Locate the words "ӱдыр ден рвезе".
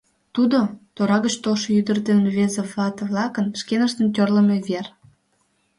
1.79-2.63